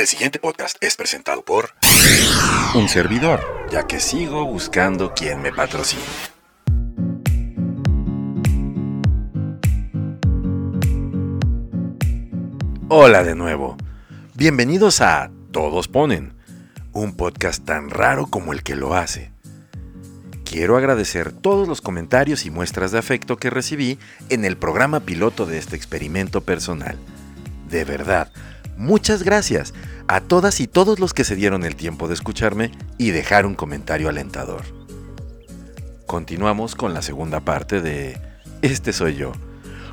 [0.00, 1.74] El siguiente podcast es presentado por
[2.74, 6.00] un servidor, ya que sigo buscando quien me patrocine.
[12.88, 13.76] Hola de nuevo.
[14.34, 16.32] Bienvenidos a Todos Ponen,
[16.92, 19.32] un podcast tan raro como el que lo hace.
[20.46, 23.98] Quiero agradecer todos los comentarios y muestras de afecto que recibí
[24.30, 26.96] en el programa piloto de este experimento personal.
[27.68, 28.32] De verdad,
[28.80, 29.74] Muchas gracias
[30.08, 33.54] a todas y todos los que se dieron el tiempo de escucharme y dejar un
[33.54, 34.62] comentario alentador.
[36.06, 38.18] Continuamos con la segunda parte de
[38.62, 39.32] Este soy yo,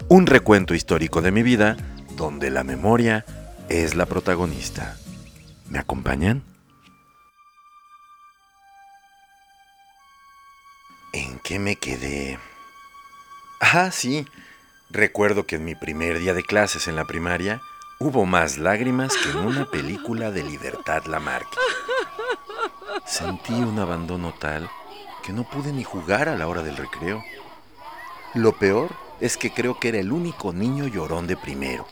[0.08, 1.76] un recuento histórico de mi vida
[2.16, 3.26] donde la memoria
[3.68, 4.96] es la protagonista.
[5.70, 6.42] ¿Me acompañan?
[11.12, 12.40] ¿En qué me quedé?
[13.60, 14.26] Ah, sí.
[14.90, 17.62] Recuerdo que en mi primer día de clases en la primaria,
[18.00, 21.58] Hubo más lágrimas que en una película de Libertad Lamarque.
[23.08, 24.70] Sentí un abandono tal
[25.24, 27.24] que no pude ni jugar a la hora del recreo.
[28.36, 31.88] Lo peor es que creo que era el único niño llorón de primero.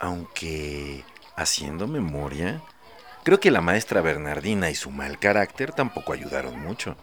[0.00, 1.04] Aunque,
[1.36, 2.60] haciendo memoria,
[3.22, 6.96] creo que la maestra Bernardina y su mal carácter tampoco ayudaron mucho.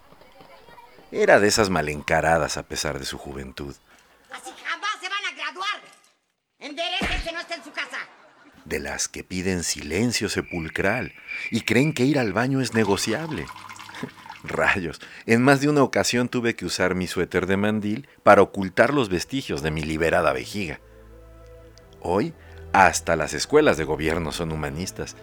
[1.10, 3.74] Era de esas mal encaradas a pesar de su juventud.
[4.30, 5.82] Así jamás se van a graduar.
[6.62, 7.98] Enderecese, no está en su casa.
[8.66, 11.14] De las que piden silencio sepulcral
[11.50, 13.48] y creen que ir al baño es negociable.
[14.44, 18.94] Rayos, en más de una ocasión tuve que usar mi suéter de mandil para ocultar
[18.94, 20.80] los vestigios de mi liberada vejiga.
[22.00, 22.34] Hoy,
[22.74, 25.16] hasta las escuelas de gobierno son humanistas,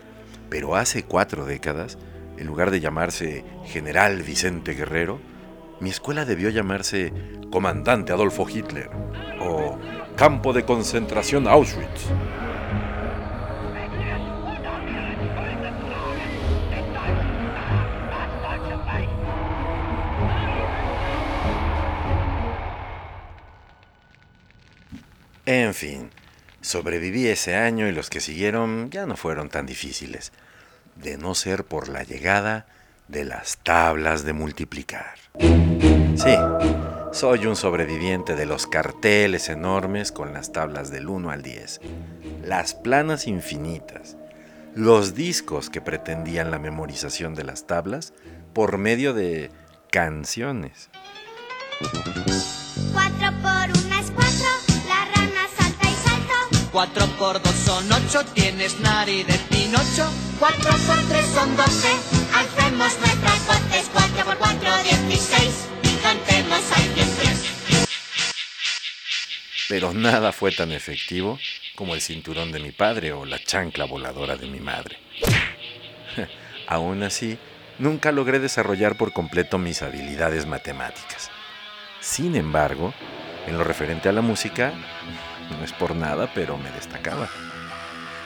[0.51, 1.99] pero hace cuatro décadas,
[2.37, 5.21] en lugar de llamarse General Vicente Guerrero,
[5.81, 7.13] mi escuela debió llamarse
[7.53, 8.91] Comandante Adolfo Hitler
[9.41, 9.79] o
[10.19, 12.07] Campo de Concentración Auschwitz.
[25.47, 26.11] En fin,
[26.63, 30.33] sobreviví ese año y los que siguieron ya no fueron tan difíciles,
[30.97, 32.67] de no ser por la llegada
[33.07, 35.15] de las tablas de multiplicar.
[35.39, 36.35] Sí,
[37.13, 41.81] soy un sobreviviente de los carteles enormes con las tablas del 1 al 10,
[42.45, 44.17] las planas infinitas,
[44.75, 48.13] los discos que pretendían la memorización de las tablas
[48.53, 49.51] por medio de
[49.91, 50.91] canciones.
[51.81, 51.91] 4
[53.43, 54.25] por 1 es 4,
[54.89, 56.69] la rana salta y salta.
[56.73, 60.11] 4 por 2 son 8, tienes nariz de pinocho.
[60.39, 61.89] 4 por 3 son 12,
[62.35, 63.91] alcemos nuestras botes.
[63.93, 65.78] 4 por 4, 16, y
[69.69, 71.39] Pero nada fue tan efectivo
[71.77, 74.99] como el cinturón de mi padre o la chancla voladora de mi madre.
[76.67, 77.39] Aún así,
[77.79, 81.31] nunca logré desarrollar por completo mis habilidades matemáticas.
[82.01, 82.95] Sin embargo,
[83.47, 84.73] en lo referente a la música,
[85.51, 87.29] no es por nada, pero me destacaba.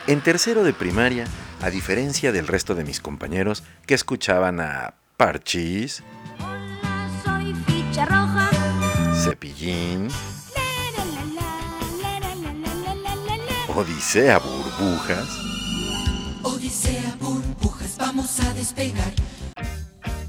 [0.06, 1.26] En tercero de primaria,
[1.60, 6.31] a diferencia del resto de mis compañeros que escuchaban a Parchís, Hola,
[7.92, 8.50] mancha roja.
[9.22, 10.08] Cepillín.
[13.74, 15.28] Odisea burbujas.
[16.42, 19.12] Odisea burbujas, vamos a despegar.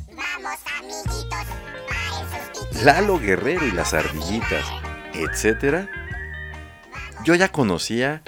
[0.08, 1.48] Vamos amiguitos,
[2.84, 4.66] Lalo Guerrero y las ardillitas,
[5.14, 5.88] etc.
[7.26, 8.22] Yo ya conocía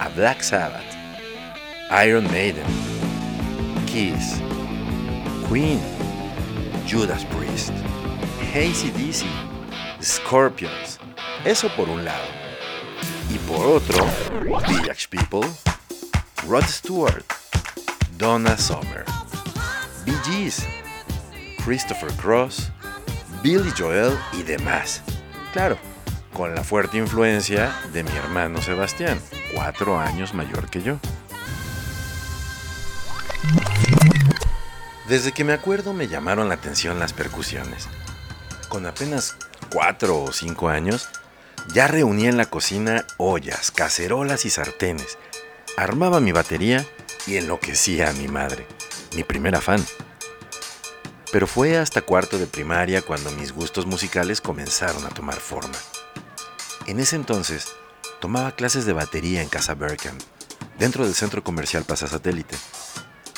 [0.00, 0.84] a Black Sabbath,
[2.04, 2.66] Iron Maiden,
[3.86, 4.40] Kiss,
[5.48, 5.80] Queen,
[6.88, 7.39] Judas Priest.
[8.52, 9.26] Hazy DC,
[10.02, 10.98] Scorpions.
[11.44, 12.24] Eso por un lado.
[13.32, 14.04] Y por otro,
[14.66, 15.48] Village People,
[16.48, 17.24] Rod Stewart,
[18.18, 19.04] Donna Summer,
[20.04, 20.66] Bee Gees,
[21.64, 22.72] Christopher Cross,
[23.40, 25.00] Billy Joel y demás.
[25.52, 25.78] Claro,
[26.32, 29.20] con la fuerte influencia de mi hermano Sebastián,
[29.54, 30.98] cuatro años mayor que yo.
[35.06, 37.88] Desde que me acuerdo me llamaron la atención las percusiones.
[38.70, 39.34] Con apenas
[39.72, 41.08] cuatro o cinco años,
[41.74, 45.18] ya reunía en la cocina ollas, cacerolas y sartenes.
[45.76, 46.86] Armaba mi batería
[47.26, 48.68] y enloquecía a mi madre,
[49.16, 49.84] mi primera fan.
[51.32, 55.76] Pero fue hasta cuarto de primaria cuando mis gustos musicales comenzaron a tomar forma.
[56.86, 57.72] En ese entonces,
[58.20, 60.16] tomaba clases de batería en Casa Berkham,
[60.78, 62.54] dentro del centro comercial Plaza Satélite.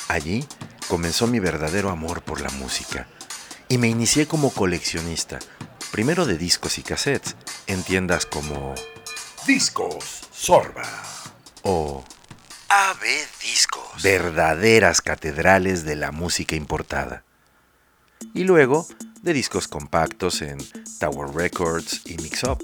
[0.09, 0.45] Allí
[0.87, 3.07] comenzó mi verdadero amor por la música
[3.73, 5.39] y me inicié como coleccionista,
[5.91, 7.35] primero de discos y cassettes,
[7.65, 8.75] en tiendas como
[9.47, 10.83] Discos Sorba.
[11.63, 12.03] o
[12.69, 13.01] AB
[13.41, 14.03] Discos.
[14.03, 17.23] Verdaderas catedrales de la música importada.
[18.35, 18.85] Y luego
[19.23, 20.59] de discos compactos en
[20.99, 22.59] Tower Records y Mix Up.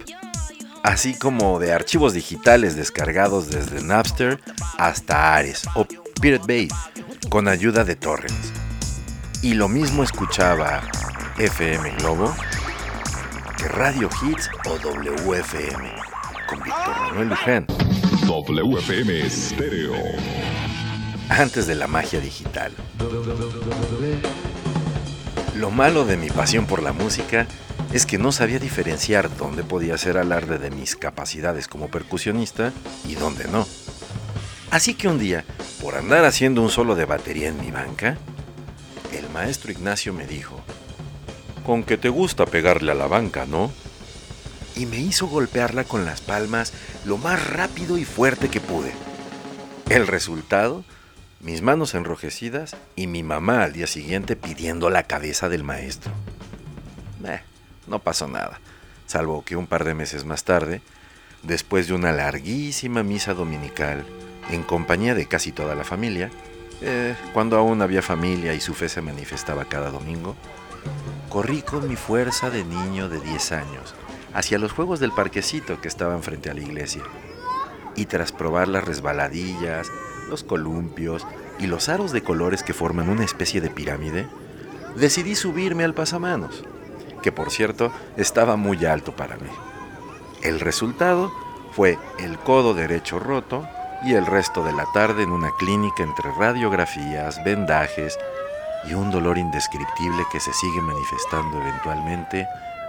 [0.84, 4.40] Así como de archivos digitales descargados desde Napster
[4.78, 5.88] hasta Ares o
[6.22, 6.68] Pirate Bay
[7.30, 8.54] con ayuda de torrents.
[9.42, 10.84] Y lo mismo escuchaba
[11.39, 12.36] FM Globo
[13.57, 15.89] que Radio Hits o WFM
[16.50, 17.65] con Víctor Manuel Luján.
[18.27, 19.94] WFM Stereo.
[21.30, 22.74] Antes de la magia digital.
[25.56, 27.47] Lo malo de mi pasión por la música
[27.94, 32.74] es que no sabía diferenciar dónde podía ser alarde de mis capacidades como percusionista
[33.07, 33.65] y dónde no.
[34.71, 35.45] Así que un día,
[35.81, 38.18] por andar haciendo un solo de batería en mi banca,
[39.13, 40.62] el maestro Ignacio me dijo,
[41.69, 43.71] con que te gusta pegarle a la banca, ¿no?
[44.75, 46.74] Y me hizo golpearla con las palmas
[47.06, 48.92] lo más rápido y fuerte que pude.
[49.88, 50.83] El resultado,
[51.42, 56.12] mis manos enrojecidas y mi mamá al día siguiente pidiendo la cabeza del maestro.
[57.24, 57.39] Eh,
[57.86, 58.60] no pasó nada,
[59.06, 60.81] salvo que un par de meses más tarde,
[61.44, 64.07] después de una larguísima misa dominical,
[64.50, 66.31] en compañía de casi toda la familia,
[66.81, 70.36] eh, cuando aún había familia y su fe se manifestaba cada domingo,
[71.30, 73.96] corrí con mi fuerza de niño de 10 años
[74.34, 77.04] hacia los juegos del parquecito que estaban frente a la iglesia.
[77.96, 79.92] Y tras probar las resbaladillas,
[80.30, 81.26] los columpios
[81.60, 84.28] y los aros de colores que forman una especie de pirámide,
[84.96, 86.64] decidí subirme al pasamanos,
[87.22, 89.50] que por cierto estaba muy alto para mí.
[90.42, 91.32] El resultado
[91.72, 93.68] fue el codo derecho roto
[94.04, 98.18] y el resto de la tarde en una clínica entre radiografías, vendajes
[98.86, 102.48] y un dolor indescriptible que se sigue manifestando eventualmente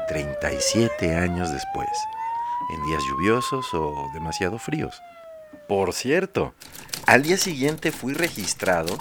[0.09, 1.89] 37 años después,
[2.73, 5.03] en días lluviosos o demasiado fríos.
[5.69, 6.55] Por cierto,
[7.07, 8.99] al día siguiente fui registrado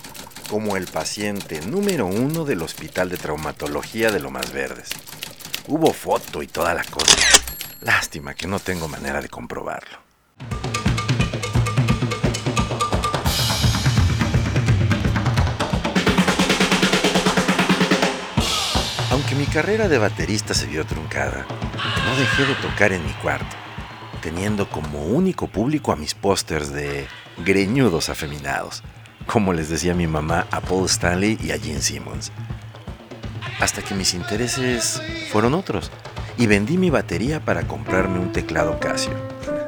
[0.49, 4.89] como el paciente número uno del Hospital de Traumatología de Lomas Verdes.
[5.67, 7.15] Hubo foto y toda la cosa.
[7.81, 10.08] Lástima que no tengo manera de comprobarlo.
[19.39, 23.55] Mi carrera de baterista se vio truncada, no dejé de tocar en mi cuarto,
[24.21, 27.07] teniendo como único público a mis pósters de
[27.37, 28.83] greñudos afeminados,
[29.27, 32.33] como les decía mi mamá a Paul Stanley y a Gene Simmons.
[33.61, 35.01] Hasta que mis intereses
[35.31, 35.89] fueron otros
[36.37, 39.13] y vendí mi batería para comprarme un teclado Casio,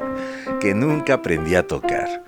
[0.59, 2.25] que nunca aprendí a tocar.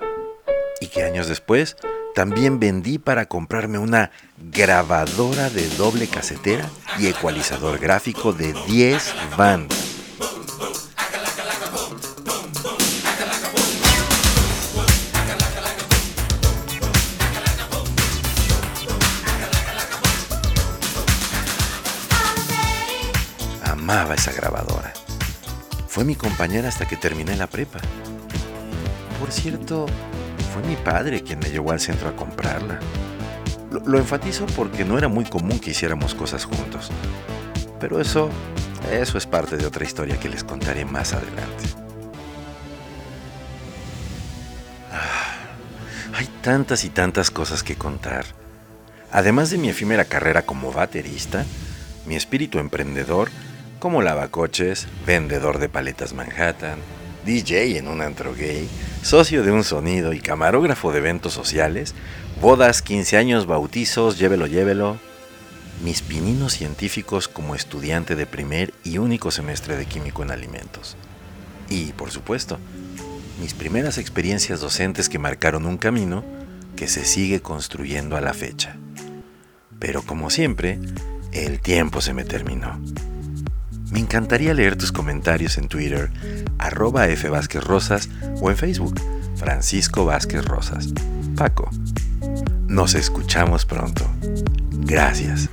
[0.80, 1.76] Y que años después
[2.14, 6.70] también vendí para comprarme una grabadora de doble casetera
[7.00, 9.80] y ecualizador gráfico de 10 bandas.
[23.64, 24.94] Amaba esa grabadora.
[25.88, 27.80] Fue mi compañera hasta que terminé la prepa.
[29.20, 29.88] Por cierto,
[30.54, 32.80] fue mi padre quien me llevó al centro a comprarla.
[33.72, 36.92] Lo, lo, enfatizo porque no era muy común que hiciéramos cosas juntos.
[37.80, 38.30] Pero eso,
[38.92, 41.64] eso es parte de otra historia que les contaré más adelante.
[44.92, 48.26] Ah, hay tantas y tantas cosas que contar.
[49.12, 51.46] Además de mi efímera carrera como baterista,
[52.06, 53.30] mi espíritu emprendedor
[53.80, 56.80] como lavacoches, vendedor de paletas Manhattan,
[57.26, 58.70] DJ en un antro gay,
[59.02, 61.96] socio de un sonido y camarógrafo de eventos sociales,
[62.42, 64.98] bodas, 15 años, bautizos, llévelo, llévelo.
[65.84, 70.96] Mis pininos científicos como estudiante de primer y único semestre de químico en alimentos.
[71.70, 72.60] Y, por supuesto,
[73.42, 76.24] mis primeras experiencias docentes que marcaron un camino
[76.76, 78.76] que se sigue construyendo a la fecha.
[79.80, 80.80] Pero como siempre,
[81.32, 82.80] el tiempo se me terminó.
[83.94, 86.10] Me encantaría leer tus comentarios en Twitter,
[86.58, 87.30] arroba F.
[87.30, 88.10] Vázquez Rosas
[88.42, 89.00] o en Facebook,
[89.36, 90.92] Francisco Vázquez Rosas.
[91.38, 91.70] Paco.
[92.68, 94.04] Nos escuchamos pronto.
[94.72, 95.48] Gracias.